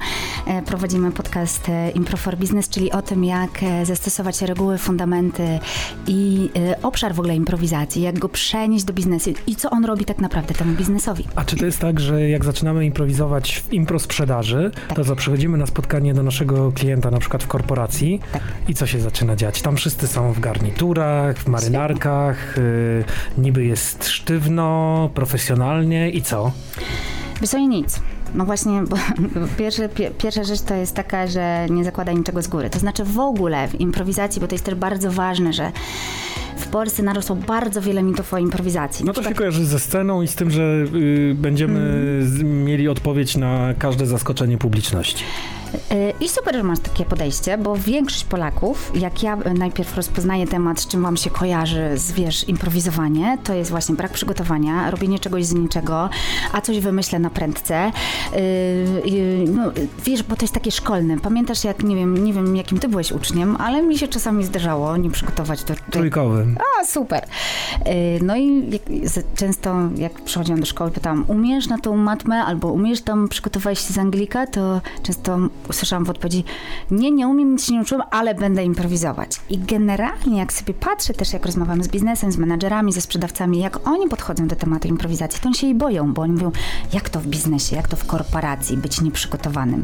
E, 0.48 0.62
Prowadzimy 0.62 1.12
podcast 1.12 1.70
e, 1.70 1.92
Impro 1.92 2.18
for 2.18 2.38
Business, 2.38 2.70
czyli 2.70 2.92
o 2.92 3.02
tym, 3.02 3.24
jak 3.24 3.64
e, 3.64 3.86
zastosować 3.86 4.42
reguły, 4.42 4.78
fundamenty 4.78 5.60
i 6.08 6.50
e, 6.56 6.82
obszar 6.82 7.16
w 7.16 7.20
ogóle 7.20 7.36
improwizacji, 7.36 8.02
jak 8.02 8.20
go 8.20 8.30
przenieść 8.30 8.86
do 8.86 8.94
biznesu 8.94 9.30
i 9.48 9.56
co 9.56 9.70
on 9.70 9.86
robi 9.86 10.06
tak 10.06 10.18
naprawdę 10.18 10.54
temu 10.54 10.74
biznesowi. 10.74 11.28
A 11.36 11.46
czy 11.46 11.56
to 11.56 11.66
jest 11.66 11.80
tak, 11.80 12.00
że 12.00 12.30
jak 12.30 12.46
zaczynamy 12.46 12.86
improwizować 12.86 13.64
w 13.68 13.74
impro 13.74 14.00
sprzedaży, 14.00 14.61
to 14.96 15.06
co, 15.06 15.16
przychodzimy 15.16 15.58
na 15.58 15.66
spotkanie 15.66 16.14
do 16.14 16.24
naszego 16.24 16.72
klienta, 16.72 17.12
na 17.12 17.20
przykład 17.20 17.44
w 17.44 17.48
korporacji 17.48 18.20
Tak. 18.34 18.42
i 18.68 18.74
co 18.74 18.88
się 18.88 19.00
zaczyna 19.00 19.36
dziać? 19.36 19.62
Tam 19.62 19.76
wszyscy 19.76 20.08
są 20.08 20.34
w 20.34 20.40
garniturach, 20.40 21.38
w 21.38 21.48
marynarkach, 21.48 22.58
y, 22.58 23.04
niby 23.38 23.66
jest 23.66 24.08
sztywno, 24.08 25.10
profesjonalnie 25.14 26.10
i 26.10 26.22
co? 26.22 26.52
I 27.58 27.68
nic. 27.68 28.00
No 28.36 28.46
właśnie, 28.46 28.82
bo 28.82 28.98
pierwsza 30.18 30.44
rzecz 30.44 30.62
to 30.62 30.76
jest 30.76 30.96
taka, 30.96 31.28
że 31.28 31.68
nie 31.70 31.84
zakłada 31.84 32.12
niczego 32.12 32.42
z 32.42 32.48
góry. 32.48 32.70
To 32.70 32.80
znaczy 32.80 33.04
w 33.04 33.20
ogóle 33.20 33.68
w 33.68 33.82
improwizacji, 33.82 34.42
bo 34.42 34.48
to 34.48 34.56
jest 34.56 34.66
też 34.66 34.76
bardzo 34.76 35.12
ważne, 35.12 35.54
że 35.54 35.72
w 36.62 36.68
Polsce 36.68 37.04
narosło 37.04 37.36
bardzo 37.36 37.82
wiele 37.82 38.04
mitów 38.04 38.34
o 38.34 38.38
improwizacji. 38.38 39.06
No 39.06 39.14
to 39.14 39.22
się 39.22 39.22
przykład- 39.22 39.38
kojarzy 39.38 39.66
ze 39.66 39.80
sceną 39.80 40.22
i 40.22 40.28
z 40.28 40.36
tym, 40.36 40.52
że 40.52 40.86
y, 40.96 41.36
będziemy 41.38 41.80
Mm. 41.80 42.64
mieli 42.66 42.88
odpowiedź 42.88 43.38
na 43.38 43.74
każde 43.80 44.06
zaskoczenie 44.06 44.58
publiczności. 44.58 45.24
I 46.20 46.30
super, 46.30 46.56
że 46.56 46.64
masz 46.64 46.80
takie 46.80 47.06
podejście, 47.06 47.58
bo 47.58 47.76
większość 47.76 48.24
Polaków, 48.24 48.92
jak 48.96 49.24
ja 49.24 49.36
najpierw 49.36 49.96
rozpoznaję 49.96 50.48
temat, 50.48 50.80
z 50.80 50.88
czym 50.88 51.02
wam 51.04 51.18
się 51.18 51.30
kojarzy, 51.30 51.92
z 51.96 52.12
wiesz, 52.12 52.50
improwizowanie, 52.50 53.38
to 53.44 53.54
jest 53.54 53.72
właśnie 53.72 53.96
brak 53.96 54.12
przygotowania, 54.12 54.92
robienie 54.92 55.20
czegoś 55.20 55.46
z 55.46 55.54
niczego, 55.54 56.10
a 56.54 56.62
coś 56.62 56.80
wymyślę 56.80 57.20
na 57.20 57.30
prędce. 57.30 57.92
Y, 58.34 58.38
y, 58.38 59.46
no, 59.48 59.72
wiesz, 60.06 60.24
bo 60.24 60.36
to 60.36 60.44
jest 60.44 60.54
takie 60.54 60.72
szkolne. 60.72 61.20
Pamiętasz, 61.20 61.64
jak, 61.64 61.84
nie 61.84 61.96
wiem, 61.96 62.24
nie 62.26 62.34
wiem, 62.34 62.56
jakim 62.56 62.80
ty 62.80 62.88
byłeś 62.88 63.12
uczniem, 63.12 63.56
ale 63.60 63.84
mi 63.84 63.98
się 63.98 64.08
czasami 64.08 64.46
zdarzało 64.46 64.98
nie 64.98 65.12
przygotować 65.12 65.64
do... 65.64 65.74
do 65.74 65.80
Trójkowy. 65.92 66.48
a, 66.82 66.86
super. 66.86 67.24
Y, 67.88 68.20
No 68.24 68.38
i 68.38 68.70
często 69.36 69.76
jak 69.96 70.14
przychodziłam 70.22 70.60
do 70.60 70.66
szkoły, 70.66 70.92
pytałam, 70.92 71.26
umiesz 71.28 71.68
na 71.68 71.78
tą 71.78 71.98
matmę 71.98 72.36
albo 72.46 72.68
umiesz 72.68 73.02
tam, 73.02 73.28
przygotowałeś 73.28 73.80
się 73.80 73.94
z 73.94 73.98
Anglika, 73.98 74.48
to 74.48 74.82
często 75.04 75.40
usłyszałam 75.70 76.06
w 76.06 76.10
odpowiedzi, 76.10 76.44
nie, 76.92 77.12
nie 77.12 77.28
umiem, 77.28 77.52
nic 77.52 77.66
się 77.66 77.74
nie 77.74 77.82
uczyłam, 77.82 78.08
ale 78.12 78.36
będę 78.36 78.64
improwizować. 78.64 79.32
I 79.50 79.58
generalnie 79.58 80.38
jak 80.38 80.54
sobie 80.54 80.74
patrzę 80.74 81.14
też, 81.14 81.34
jak 81.34 81.46
rozmawiam 81.46 81.84
z 81.84 81.88
biznesem, 81.88 82.32
z 82.32 82.38
menadżerami, 82.38 82.94
ze 82.94 83.02
sprzedawcami, 83.02 83.60
jak 83.60 83.88
oni 83.88 84.10
podchodzą 84.10 84.48
do 84.48 84.56
tematu 84.56 84.88
improwizacji, 84.88 85.42
to 85.42 85.48
oni 85.48 85.56
się 85.56 85.68
jej 85.68 85.76
boją, 85.76 86.14
bo 86.14 86.22
oni 86.22 86.34
mówią, 86.34 86.52
jak 86.94 87.10
to 87.10 87.20
w 87.20 87.28
biznesie, 87.28 87.76
jak 87.76 87.88
to 87.88 87.96
w 87.96 88.06
korporacji, 88.06 88.78
być 88.78 89.02
nieprzygotowanym. 89.02 89.84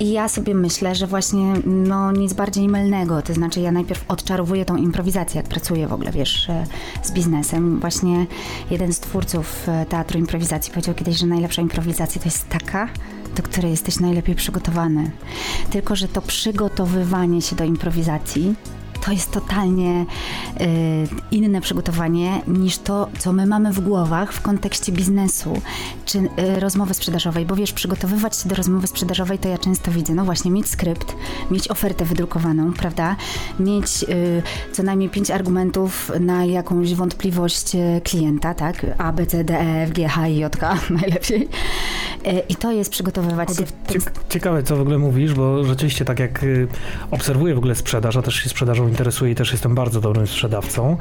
I 0.00 0.12
ja 0.12 0.28
sobie 0.28 0.54
myślę, 0.54 0.94
że 0.94 1.06
właśnie 1.06 1.54
no 1.64 2.12
nic 2.12 2.32
bardziej 2.32 2.68
mylnego, 2.68 3.22
to 3.22 3.34
znaczy 3.34 3.60
ja 3.60 3.72
najpierw 3.72 4.04
odczarowuję 4.08 4.64
tą 4.64 4.76
improwizację, 4.76 5.40
jak 5.40 5.48
pracuję 5.48 5.88
w 5.88 5.92
ogóle, 5.92 6.12
wiesz, 6.12 6.50
e, 6.50 6.66
z 7.02 7.12
biznesem. 7.12 7.80
Właśnie 7.80 8.26
jeden 8.70 8.92
z 8.92 9.00
twórców 9.00 9.68
e, 9.68 9.86
teatru 9.86 10.18
improwizacji 10.18 10.72
powiedział 10.72 10.94
kiedyś, 10.94 11.16
że 11.16 11.26
najlepsza 11.26 11.62
improwizacja 11.62 12.20
to 12.20 12.24
jest 12.24 12.48
taka, 12.48 12.88
do 13.36 13.42
której 13.42 13.70
jesteś 13.70 14.00
najlepiej 14.00 14.34
przygotowany. 14.34 15.10
Tylko, 15.70 15.96
że 15.96 16.08
to 16.08 16.22
przygotowywanie 16.22 17.42
się 17.42 17.56
do 17.56 17.64
improwizacji 17.64 18.54
to 19.04 19.12
jest 19.12 19.30
totalnie 19.30 20.06
y, 20.60 21.08
inne 21.30 21.60
przygotowanie 21.60 22.42
niż 22.46 22.78
to, 22.78 23.08
co 23.18 23.32
my 23.32 23.46
mamy 23.46 23.72
w 23.72 23.80
głowach 23.80 24.32
w 24.32 24.40
kontekście 24.40 24.92
biznesu 24.92 25.60
czy 26.06 26.18
y, 26.18 26.60
rozmowy 26.60 26.94
sprzedażowej, 26.94 27.46
bo 27.46 27.56
wiesz, 27.56 27.72
przygotowywać 27.72 28.36
się 28.36 28.48
do 28.48 28.54
rozmowy 28.54 28.86
sprzedażowej 28.86 29.38
to 29.38 29.48
ja 29.48 29.58
często 29.58 29.90
widzę, 29.90 30.14
no 30.14 30.24
właśnie, 30.24 30.50
mieć 30.50 30.68
skrypt, 30.68 31.16
mieć 31.50 31.70
ofertę 31.70 32.04
wydrukowaną, 32.04 32.72
prawda? 32.72 33.16
Mieć 33.60 34.04
y, 34.08 34.42
co 34.72 34.82
najmniej 34.82 35.10
pięć 35.10 35.30
argumentów 35.30 36.10
na 36.20 36.44
jakąś 36.44 36.94
wątpliwość 36.94 37.74
y, 37.74 38.00
klienta, 38.04 38.54
tak? 38.54 38.86
A, 38.98 39.12
B, 39.12 39.26
C, 39.26 39.44
D, 39.44 39.60
E, 39.60 39.82
F, 39.82 39.92
G, 39.92 40.08
H, 40.08 40.28
I, 40.28 40.36
J, 40.36 40.56
K 40.56 40.78
najlepiej. 41.00 41.48
Y, 42.26 42.42
I 42.48 42.56
to 42.56 42.72
jest 42.72 42.90
przygotowywać 42.90 43.56
się 43.56 43.64
Ciekawe, 44.28 44.62
co 44.62 44.76
w 44.76 44.80
ogóle 44.80 44.98
mówisz, 44.98 45.34
bo 45.34 45.64
rzeczywiście 45.64 46.04
tak 46.04 46.18
jak 46.18 46.42
y, 46.42 46.68
obserwuję 47.10 47.54
w 47.54 47.58
ogóle 47.58 47.74
sprzedaż, 47.74 48.16
a 48.16 48.22
też 48.22 48.34
się 48.34 48.48
sprzedażą 48.48 48.91
interesuję 48.92 49.32
i 49.32 49.34
też 49.34 49.52
jestem 49.52 49.74
bardzo 49.74 50.00
dobrym 50.00 50.26
sprzedawcą, 50.26 50.96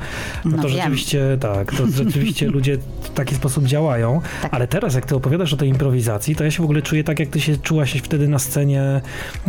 no, 0.45 0.51
No 0.51 0.57
to 0.63 0.67
wiem. 0.69 0.77
rzeczywiście 0.77 1.37
tak, 1.39 1.71
to 1.75 1.87
rzeczywiście 1.87 2.47
ludzie 2.57 2.77
w 3.01 3.09
taki 3.09 3.35
sposób 3.35 3.63
działają, 3.65 4.21
Tak. 4.41 4.53
ale 4.53 4.67
teraz 4.67 4.95
jak 4.95 5.05
ty 5.05 5.15
opowiadasz 5.15 5.53
o 5.53 5.57
tej 5.57 5.69
improwizacji, 5.69 6.35
to 6.35 6.43
ja 6.43 6.51
się 6.51 6.61
w 6.61 6.65
ogóle 6.65 6.81
czuję 6.81 7.03
tak, 7.03 7.19
jak 7.19 7.29
ty 7.29 7.41
się 7.41 7.57
czułaś 7.57 7.93
wtedy 8.03 8.27
na 8.27 8.39
scenie 8.39 9.01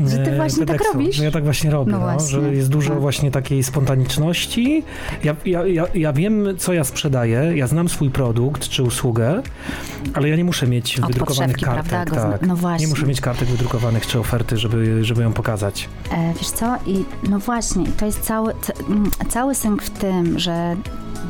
Że 0.06 0.18
ty 0.18 0.30
e, 0.30 0.36
właśnie 0.36 0.66
tak 0.66 0.82
robisz? 0.92 1.16
Że 1.16 1.24
ja 1.24 1.30
tak 1.30 1.44
właśnie 1.44 1.70
robię, 1.70 1.92
No 1.92 1.98
no, 1.98 2.04
właśnie. 2.04 2.28
że 2.40 2.54
jest 2.54 2.68
dużo 2.68 2.94
No. 2.94 3.00
właśnie 3.00 3.30
takiej 3.30 3.62
spontaniczności. 3.62 4.84
Ja, 5.24 5.36
ja, 5.44 5.66
ja, 5.66 5.84
ja 5.94 6.12
wiem, 6.12 6.46
co 6.58 6.72
ja 6.72 6.84
sprzedaję, 6.84 7.52
ja 7.54 7.66
znam 7.66 7.88
swój 7.88 8.10
produkt 8.10 8.68
czy 8.68 8.82
usługę, 8.82 9.42
ale 10.14 10.28
ja 10.28 10.36
nie 10.36 10.44
muszę 10.44 10.66
mieć 10.66 10.98
Od 11.00 11.06
wydrukowanych 11.06 11.56
kartek. 11.56 11.86
prawda, 11.88 12.32
Tak. 12.38 12.46
no 12.46 12.56
właśnie. 12.56 12.86
Nie 12.86 12.90
muszę 12.90 13.06
mieć 13.06 13.20
kartek 13.20 13.48
wydrukowanych 13.48 14.06
czy 14.06 14.18
oferty, 14.18 14.56
żeby, 14.56 15.04
żeby 15.04 15.22
ją 15.22 15.32
pokazać. 15.32 15.88
E, 16.12 16.32
wiesz 16.38 16.50
co? 16.50 16.76
I 16.86 17.04
no 17.30 17.38
właśnie, 17.38 17.86
to 17.98 18.06
jest 18.06 18.20
cały, 18.32 18.54
ca- 18.60 18.72
mm, 18.88 19.10
cały 19.28 19.54
sęk 19.54 19.82
w 19.82 19.90
tym, 19.90 20.38
że 20.38 20.76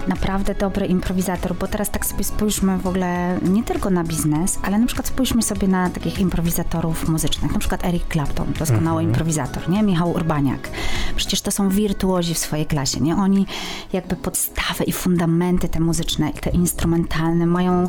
naprawdę 0.08 0.54
dobry 0.54 0.86
improwizator, 0.86 1.54
bo 1.54 1.66
teraz 1.68 1.90
tak 1.90 2.06
sobie 2.06 2.24
spójrzmy 2.24 2.78
w 2.78 2.86
ogóle 2.86 3.38
nie 3.42 3.62
tylko 3.62 3.90
na 3.90 4.04
biznes, 4.04 4.58
ale 4.62 4.78
na 4.78 4.86
przykład 4.86 5.06
spójrzmy 5.06 5.42
sobie 5.42 5.68
na 5.68 5.90
takich 5.90 6.18
improwizatorów 6.18 7.08
muzycznych, 7.08 7.52
na 7.52 7.58
przykład 7.58 7.84
Eric 7.84 8.02
Clapton, 8.12 8.52
doskonały 8.58 9.02
improwizator, 9.02 9.68
nie? 9.70 9.82
Michał 9.82 10.10
Urbaniak. 10.10 10.68
Przecież 11.16 11.40
to 11.40 11.50
są 11.50 11.68
wirtuozi 11.68 12.34
w 12.34 12.38
swojej 12.38 12.66
klasie, 12.66 13.00
nie? 13.00 13.16
Oni 13.16 13.46
jakby 13.92 14.16
podstawę 14.16 14.84
i 14.86 14.92
fundamenty 14.92 15.68
te 15.68 15.80
muzyczne 15.80 16.32
te 16.32 16.50
instrumentalne 16.50 17.46
mają 17.46 17.88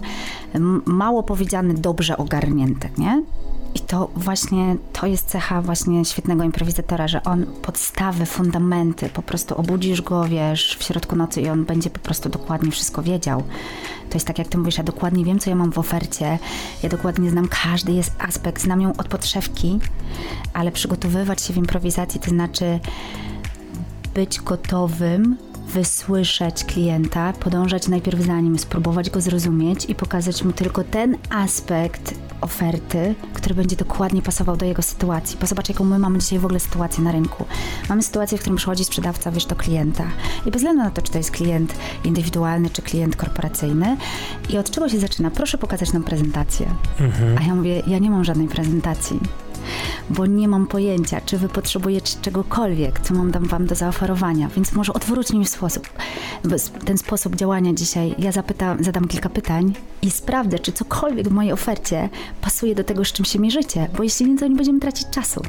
mało 0.86 1.24
powiedziane 1.24 1.74
dobrze 1.74 2.17
ogarnięte, 2.17 2.89
nie? 2.98 3.24
I 3.75 3.79
to 3.79 4.09
właśnie, 4.15 4.75
to 4.93 5.07
jest 5.07 5.27
cecha 5.27 5.61
właśnie 5.61 6.05
świetnego 6.05 6.43
improwizatora, 6.43 7.07
że 7.07 7.23
on 7.23 7.45
podstawy, 7.45 8.25
fundamenty, 8.25 9.09
po 9.09 9.21
prostu 9.21 9.55
obudzisz 9.55 10.01
go, 10.01 10.25
wiesz, 10.25 10.77
w 10.79 10.83
środku 10.83 11.15
nocy 11.15 11.41
i 11.41 11.49
on 11.49 11.65
będzie 11.65 11.89
po 11.89 11.99
prostu 11.99 12.29
dokładnie 12.29 12.71
wszystko 12.71 13.03
wiedział. 13.03 13.43
To 14.09 14.15
jest 14.15 14.27
tak, 14.27 14.39
jak 14.39 14.47
ty 14.47 14.57
mówisz, 14.57 14.77
ja 14.77 14.83
dokładnie 14.83 15.25
wiem, 15.25 15.39
co 15.39 15.49
ja 15.49 15.55
mam 15.55 15.71
w 15.71 15.77
ofercie, 15.77 16.39
ja 16.83 16.89
dokładnie 16.89 17.29
znam 17.29 17.47
każdy 17.47 17.91
jest 17.91 18.11
aspekt, 18.19 18.61
znam 18.61 18.81
ją 18.81 18.93
od 18.97 19.07
podszewki, 19.07 19.79
ale 20.53 20.71
przygotowywać 20.71 21.41
się 21.41 21.53
w 21.53 21.57
improwizacji 21.57 22.19
to 22.19 22.29
znaczy 22.29 22.79
być 24.13 24.41
gotowym, 24.41 25.37
wysłyszeć 25.67 26.63
klienta, 26.63 27.33
podążać 27.33 27.87
najpierw 27.87 28.21
za 28.21 28.39
nim, 28.39 28.59
spróbować 28.59 29.09
go 29.09 29.21
zrozumieć 29.21 29.85
i 29.85 29.95
pokazać 29.95 30.43
mu 30.43 30.51
tylko 30.51 30.83
ten 30.83 31.17
aspekt 31.29 32.13
oferty, 32.43 33.15
który 33.33 33.55
będzie 33.55 33.75
dokładnie 33.75 34.21
pasował 34.21 34.57
do 34.57 34.65
jego 34.65 34.81
sytuacji. 34.81 35.38
Bo 35.41 35.47
zobacz, 35.47 35.69
jaką 35.69 35.83
my 35.83 36.00
mamy 36.00 36.19
dzisiaj 36.19 36.39
w 36.39 36.45
ogóle 36.45 36.59
sytuację 36.59 37.03
na 37.03 37.12
rynku. 37.12 37.45
Mamy 37.89 38.03
sytuację, 38.03 38.38
w 38.38 38.41
którym 38.41 38.57
przychodzi 38.57 38.85
sprzedawca, 38.85 39.31
wiesz, 39.31 39.45
do 39.45 39.55
klienta. 39.55 40.03
I 40.45 40.51
bez 40.51 40.62
względu 40.62 40.83
na 40.83 40.91
to, 40.91 41.01
czy 41.01 41.12
to 41.12 41.17
jest 41.17 41.31
klient 41.31 41.75
indywidualny, 42.03 42.69
czy 42.69 42.81
klient 42.81 43.15
korporacyjny. 43.15 43.97
I 44.50 44.57
od 44.57 44.71
czego 44.71 44.89
się 44.89 45.00
zaczyna? 45.00 45.31
Proszę 45.31 45.57
pokazać 45.57 45.93
nam 45.93 46.03
prezentację. 46.03 46.67
A 47.39 47.43
ja 47.43 47.55
mówię, 47.55 47.83
ja 47.88 48.00
nie 48.00 48.12
mam 48.12 48.23
żadnej 48.23 48.47
prezentacji 48.47 49.19
bo 50.10 50.25
nie 50.25 50.48
mam 50.48 50.67
pojęcia, 50.67 51.22
czy 51.22 51.38
wy 51.38 51.50
potrzebujecie 51.50 52.17
czegokolwiek, 52.22 53.00
co 53.00 53.13
mam 53.13 53.32
wam 53.32 53.67
do 53.67 53.75
zaoferowania, 53.75 54.50
więc 54.55 54.74
może 54.74 54.93
odwróćmy 54.93 55.39
mi 55.39 55.46
sposób, 55.46 55.89
ten 56.86 56.98
sposób 56.98 57.36
działania 57.36 57.74
dzisiaj. 57.74 58.15
Ja 58.20 58.32
zadam 58.79 59.08
kilka 59.08 59.29
pytań 59.29 59.74
i 60.01 60.12
sprawdzę, 60.12 60.60
czy 60.60 60.72
cokolwiek 60.72 61.29
w 61.29 61.32
mojej 61.32 61.51
ofercie 61.51 62.10
pasuje 62.41 62.75
do 62.75 62.84
tego, 62.84 63.05
z 63.05 63.12
czym 63.12 63.25
się 63.25 63.39
mierzycie, 63.39 63.89
bo 63.98 64.03
jeśli 64.03 64.25
nie, 64.25 64.38
to 64.38 64.48
nie 64.48 64.55
będziemy 64.55 64.79
tracić 64.79 65.10
czasu. 65.10 65.41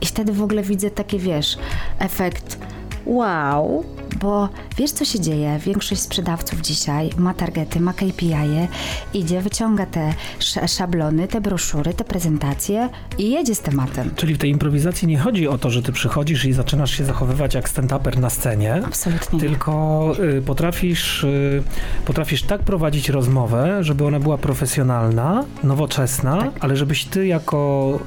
I 0.00 0.06
wtedy 0.06 0.32
w 0.32 0.42
ogóle 0.42 0.62
widzę 0.62 0.90
takie, 0.90 1.18
wiesz, 1.18 1.58
efekt 1.98 2.58
wow, 3.06 3.84
bo 4.20 4.48
wiesz 4.76 4.90
co 4.90 5.04
się 5.04 5.20
dzieje? 5.20 5.58
Większość 5.64 6.00
sprzedawców 6.00 6.60
dzisiaj 6.60 7.10
ma 7.16 7.34
targety, 7.34 7.80
ma 7.80 7.92
KPI, 7.92 8.30
-e, 8.34 8.66
idzie, 9.14 9.40
wyciąga 9.40 9.86
te 9.86 10.14
sz- 10.38 10.72
szablony, 10.76 11.28
te 11.28 11.40
broszury, 11.40 11.94
te 11.94 12.04
prezentacje 12.04 12.88
i 13.18 13.30
jedzie 13.30 13.54
z 13.54 13.60
tematem. 13.60 14.10
Czyli 14.16 14.34
w 14.34 14.38
tej 14.38 14.50
improwizacji 14.50 15.08
nie 15.08 15.18
chodzi 15.18 15.48
o 15.48 15.58
to, 15.58 15.70
że 15.70 15.82
ty 15.82 15.92
przychodzisz 15.92 16.44
i 16.44 16.52
zaczynasz 16.52 16.90
się 16.90 17.04
zachowywać 17.04 17.54
jak 17.54 17.68
stand-uper 17.70 18.18
na 18.18 18.30
scenie, 18.30 18.82
Absolutnie 18.86 19.38
nie. 19.38 19.44
tylko 19.44 20.12
y, 20.38 20.42
potrafisz, 20.42 21.24
y, 21.24 21.62
potrafisz 22.04 22.42
tak 22.42 22.60
prowadzić 22.62 23.08
rozmowę, 23.08 23.84
żeby 23.84 24.04
ona 24.06 24.20
była 24.20 24.38
profesjonalna, 24.38 25.44
nowoczesna, 25.64 26.36
Tak. 26.40 26.50
ale 26.60 26.76
żebyś 26.76 27.04
ty 27.04 27.26
jako 27.26 27.98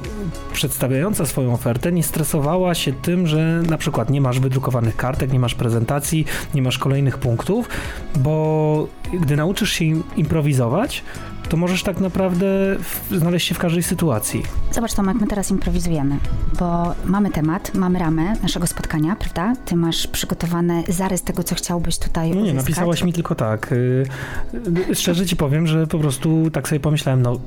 przedstawiająca 0.53 1.25
swoją 1.25 1.53
ofertę 1.53 1.91
nie 1.91 2.03
stresowała 2.03 2.75
się 2.75 2.93
tym, 2.93 3.27
że 3.27 3.61
na 3.69 3.77
przykład 3.77 4.09
nie 4.09 4.21
masz 4.21 4.39
wydrukowanych 4.39 4.95
kartek, 4.95 5.31
nie 5.33 5.39
masz 5.39 5.55
prezentacji, 5.55 6.02
nie 6.55 6.61
masz 6.61 6.77
kolejnych 6.77 7.17
punktów, 7.17 7.69
bo 8.15 8.87
gdy 9.21 9.35
nauczysz 9.35 9.71
się 9.71 9.85
im- 9.85 10.03
improwizować, 10.17 11.03
to 11.53 11.57
możesz 11.57 11.83
tak 11.83 11.99
naprawdę 11.99 12.45
znaleźć 13.11 13.47
się 13.47 13.55
w 13.55 13.59
każdej 13.59 13.83
sytuacji. 13.83 14.43
Zobacz 14.71 14.93
Tomek, 14.93 15.17
my 15.21 15.27
teraz 15.27 15.51
improwizujemy, 15.51 16.17
bo 16.59 16.93
mamy 17.05 17.29
temat, 17.29 17.75
mamy 17.75 17.99
ramę 17.99 18.33
naszego 18.43 18.67
spotkania, 18.67 19.15
prawda? 19.15 19.53
Ty 19.65 19.75
masz 19.75 20.07
przygotowany 20.07 20.83
zarys 20.87 21.21
tego, 21.21 21.43
co 21.43 21.55
chciałbyś 21.55 21.97
tutaj 21.97 22.29
No 22.29 22.35
nie, 22.35 22.41
uzyskać. 22.41 22.63
napisałaś 22.63 23.03
mi 23.03 23.13
tylko 23.13 23.35
tak. 23.35 23.71
y, 23.71 24.05
Szczerze 24.95 25.25
ci 25.25 25.35
powiem, 25.35 25.67
że 25.67 25.87
po 25.87 25.99
prostu 25.99 26.51
tak 26.51 26.67
sobie 26.69 26.79
pomyślałem, 26.79 27.21
no 27.21 27.39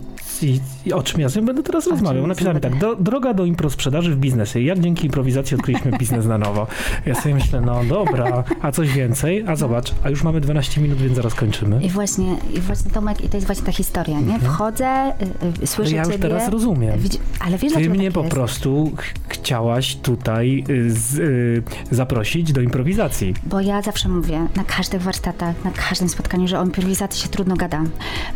i, 0.42 0.60
i 0.86 0.92
o 0.92 1.02
czym 1.02 1.20
ja 1.20 1.28
z 1.28 1.36
nią 1.36 1.44
będę 1.44 1.62
teraz 1.62 1.86
rozmawiał? 1.86 2.26
Napisałem 2.26 2.60
tak, 2.60 2.78
do, 2.78 2.96
droga 2.96 3.34
do 3.34 3.44
impro 3.44 3.70
sprzedaży 3.70 4.14
w 4.14 4.18
biznesie. 4.18 4.60
Jak 4.60 4.80
dzięki 4.80 5.06
improwizacji 5.06 5.56
odkryliśmy 5.56 5.90
biznes 5.98 6.26
na 6.26 6.38
nowo? 6.38 6.66
Ja 7.06 7.14
sobie 7.14 7.34
myślę, 7.34 7.60
no 7.60 7.84
dobra, 7.84 8.44
a 8.62 8.72
coś 8.72 8.92
więcej? 8.92 9.44
A 9.48 9.56
zobacz, 9.56 9.92
a 10.04 10.10
już 10.10 10.22
mamy 10.22 10.40
12 10.40 10.80
minut, 10.80 10.98
więc 10.98 11.16
zaraz 11.16 11.34
kończymy. 11.34 11.82
I 11.82 11.90
właśnie, 11.90 12.36
I 12.54 12.60
właśnie 12.60 12.90
Tomek, 12.90 13.24
i 13.24 13.28
to 13.28 13.36
jest 13.36 13.46
właśnie 13.46 13.66
ta 13.66 13.72
historia, 13.72 13.95
nie? 14.04 14.38
Wchodzę, 14.40 15.12
y, 15.60 15.62
y, 15.62 15.66
słyszę 15.66 15.90
No 15.90 15.96
ja 15.96 16.02
już 16.02 16.12
ciebie. 16.12 16.22
teraz 16.28 16.48
rozumiem. 16.48 17.00
Widzi- 17.00 17.18
ale 17.40 17.50
wiesz, 17.58 17.60
Ty 17.60 17.68
dlaczego 17.78 17.94
mnie 17.94 18.04
tak 18.08 18.14
po 18.14 18.20
jest? 18.20 18.34
prostu 18.34 18.92
ch- 18.96 19.14
chciałaś 19.28 19.96
tutaj 19.96 20.64
y, 20.70 20.90
z, 20.90 21.14
y, 21.18 21.62
zaprosić 21.90 22.52
do 22.52 22.60
improwizacji. 22.60 23.34
Bo 23.44 23.60
ja 23.60 23.82
zawsze 23.82 24.08
mówię 24.08 24.46
na 24.56 24.64
każdych 24.64 25.02
warsztatach, 25.02 25.64
na 25.64 25.70
każdym 25.70 26.08
spotkaniu, 26.08 26.48
że 26.48 26.60
o 26.60 26.64
improwizacji 26.64 27.22
się 27.22 27.28
trudno 27.28 27.56
gada. 27.56 27.82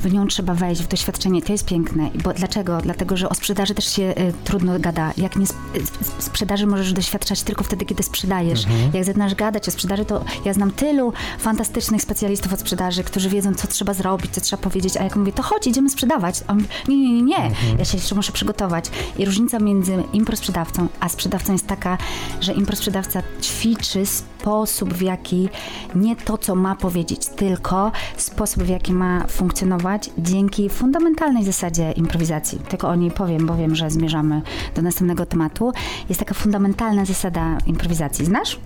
W 0.01 0.13
nią 0.13 0.27
trzeba 0.27 0.55
wejść, 0.55 0.83
w 0.83 0.89
doświadczenie. 0.89 1.43
To 1.43 1.53
jest 1.53 1.65
piękne. 1.65 2.11
Bo 2.25 2.33
dlaczego? 2.33 2.79
Dlatego, 2.83 3.17
że 3.17 3.29
o 3.29 3.35
sprzedaży 3.35 3.75
też 3.75 3.93
się 3.97 4.03
y, 4.03 4.15
trudno 4.45 4.79
gada. 4.81 5.13
Jak 5.17 5.37
nie 5.37 5.45
sp- 5.53 5.63
y, 5.77 5.83
sp- 6.01 6.23
sprzedaży 6.23 6.67
możesz 6.67 6.93
doświadczać 6.93 7.43
tylko 7.43 7.65
wtedy, 7.65 7.85
kiedy 7.85 8.03
sprzedajesz. 8.03 8.65
Jak 8.95 9.05
zaczynasz 9.05 9.35
gadać 9.35 9.69
o 9.69 9.71
sprzedaży, 9.71 10.05
to 10.05 10.25
ja 10.45 10.53
znam 10.53 10.71
tylu 10.71 11.13
fantastycznych 11.39 12.03
specjalistów 12.03 12.53
od 12.53 12.61
sprzedaży, 12.61 13.05
którzy 13.05 13.29
wiedzą, 13.29 13.55
co 13.55 13.67
trzeba 13.69 13.95
zrobić, 13.95 14.31
co 14.31 14.41
trzeba 14.41 14.63
powiedzieć. 14.63 14.97
A 14.97 15.05
jak 15.05 15.17
mówię, 15.17 15.33
to 15.33 15.43
chodź, 15.51 15.67
idziemy 15.67 15.91
sprzedawać. 15.91 16.41
A 16.47 16.53
on 16.53 16.59
mówi, 16.59 16.69
nie, 16.89 16.97
nie, 16.97 17.13
nie, 17.13 17.23
nie. 17.23 17.51
Ja 17.79 17.85
się 17.85 17.97
jeszcze 17.97 18.15
muszę 18.15 18.33
przygotować. 18.33 18.85
I 19.19 19.25
różnica 19.25 19.59
między 19.59 20.05
improsprzedawcą 20.13 20.89
a 21.01 21.09
sprzedawcą 21.09 21.53
jest 21.53 21.67
taka, 21.67 21.99
że 22.41 22.53
improsprzedawca 22.53 23.23
ćwiczy 23.43 24.07
sposób, 24.07 24.95
w 24.95 25.01
jaki 25.01 25.49
nie 25.95 26.17
to, 26.17 26.39
co 26.39 26.55
ma 26.55 26.75
powiedzieć, 26.75 27.27
tylko 27.27 27.93
sposób, 28.17 28.63
w 28.63 28.69
jaki 28.69 28.93
ma 28.93 29.27
funkcjonować 29.27 30.11
dzięki 30.19 30.69
fundamentalnej 30.69 31.45
zasadzie 31.45 31.93
improwizacji. 31.93 32.59
Tylko 32.69 32.89
o 32.89 32.95
niej 32.95 33.11
powiem, 33.11 33.47
bo 33.47 33.57
wiem, 33.57 33.75
że 33.75 33.91
zmierzamy 33.91 34.43
do 34.75 34.83
następnego 34.83 35.27
tematu. 35.27 35.73
Jest 36.09 36.19
taka 36.19 36.35
fundamentalna 36.35 37.05
zasada 37.05 37.59
improwizacji. 37.67 38.25
Znasz? 38.25 38.59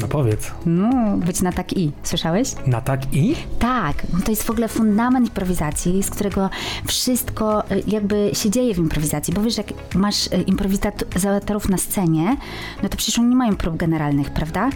No 0.00 0.08
powiedz, 0.08 0.50
No, 0.66 1.16
być 1.16 1.42
na 1.42 1.52
tak 1.52 1.72
i. 1.72 1.92
Słyszałeś? 2.02 2.54
na 2.66 2.80
tak 2.80 3.14
i? 3.14 3.34
Tak, 3.58 4.02
no 4.12 4.18
to 4.24 4.30
jest 4.30 4.42
w 4.42 4.50
ogóle 4.50 4.68
fundament 4.68 5.26
improwizacji, 5.28 6.02
z 6.02 6.10
którego 6.10 6.50
wszystko 6.86 7.70
y, 7.70 7.82
jakby 7.86 8.30
się 8.32 8.50
dzieje 8.50 8.74
w 8.74 8.78
improwizacji, 8.78 9.34
bo 9.34 9.42
wiesz, 9.42 9.58
jak 9.58 9.66
masz 9.94 10.26
y, 10.26 10.30
improwizatorów 10.46 11.68
na 11.68 11.78
scenie, 11.78 12.36
no 12.82 12.88
to 12.88 12.96
przecież 12.96 13.18
oni 13.18 13.28
nie 13.28 13.36
mają 13.36 13.56
prób 13.56 13.76
generalnych, 13.76 14.30
prawda? 14.30 14.70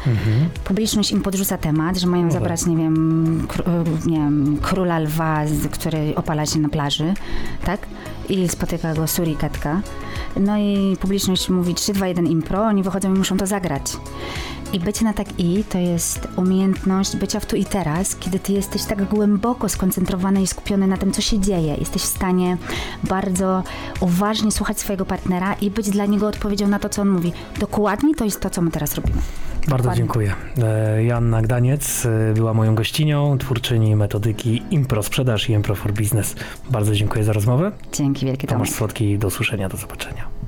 Publiczność 0.64 1.12
im 1.12 1.20
podrzuca 1.22 1.58
temat, 1.58 1.96
że 1.96 2.06
mają 2.06 2.30
zabrać, 2.30 2.66
nie 2.66 2.76
wiem, 2.76 3.46
y, 4.06 4.08
nie 4.08 4.16
wiem, 4.18 4.58
króla 4.62 4.98
lwa, 4.98 5.40
który 5.70 6.14
opala 6.16 6.46
się 6.46 6.58
na 6.58 6.68
plaży, 6.68 7.14
tak? 7.64 7.80
I 8.28 8.48
spotyka 8.48 8.94
go 8.94 9.06
surikatka. 9.06 9.80
No 10.40 10.58
i 10.58 10.96
publiczność 11.00 11.48
mówi 11.48 11.74
3, 11.74 11.92
2, 11.92 12.06
1 12.06 12.26
impro, 12.26 12.62
oni 12.62 12.82
wychodzą 12.82 13.14
i 13.14 13.18
muszą 13.18 13.36
to 13.36 13.46
zagrać. 13.46 13.82
I 14.72 14.80
bycie 14.80 15.04
na 15.04 15.12
tak 15.12 15.40
i 15.40 15.64
to 15.64 15.78
jest 15.78 16.28
umiejętność 16.36 17.16
bycia 17.16 17.40
w 17.40 17.46
tu 17.46 17.56
i 17.56 17.64
teraz, 17.64 18.16
kiedy 18.16 18.38
ty 18.38 18.52
jesteś 18.52 18.84
tak 18.84 19.04
głęboko 19.04 19.68
skoncentrowany 19.68 20.42
i 20.42 20.46
skupiony 20.46 20.86
na 20.86 20.96
tym, 20.96 21.12
co 21.12 21.20
się 21.20 21.38
dzieje. 21.38 21.74
Jesteś 21.74 22.02
w 22.02 22.06
stanie 22.06 22.56
bardzo 23.04 23.62
uważnie 24.00 24.52
słuchać 24.52 24.80
swojego 24.80 25.04
partnera 25.04 25.54
i 25.54 25.70
być 25.70 25.90
dla 25.90 26.06
niego 26.06 26.26
odpowiedzią 26.26 26.68
na 26.68 26.78
to, 26.78 26.88
co 26.88 27.02
on 27.02 27.08
mówi. 27.08 27.32
Dokładnie 27.60 28.14
to 28.14 28.24
jest 28.24 28.40
to, 28.40 28.50
co 28.50 28.62
my 28.62 28.70
teraz 28.70 28.94
robimy. 28.94 29.18
Bardzo 29.68 29.82
Dokładnie. 29.82 29.96
dziękuję. 30.02 30.34
E, 30.62 31.04
Joanna 31.04 31.42
Gdaniec 31.42 32.06
e, 32.06 32.34
była 32.34 32.54
moją 32.54 32.74
gościnią, 32.74 33.38
twórczyni 33.38 33.96
metodyki 33.96 34.62
Impro 34.70 35.02
Sprzedaż 35.02 35.48
i 35.48 35.52
Impro 35.52 35.74
for 35.74 35.92
Business. 35.92 36.36
Bardzo 36.70 36.94
dziękuję 36.94 37.24
za 37.24 37.32
rozmowę. 37.32 37.72
Dzięki 37.92 38.26
wielkie 38.26 38.46
Tomasz. 38.46 38.68
Tomasz 38.68 38.78
Słodki, 38.78 39.18
do 39.18 39.26
usłyszenia, 39.28 39.68
do 39.68 39.76
zobaczenia. 39.76 40.45